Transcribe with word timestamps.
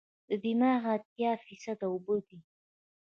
دماغ 0.43 0.83
اتیا 0.95 1.31
فیصده 1.45 1.85
اوبه 1.93 2.15
دي. 2.27 2.37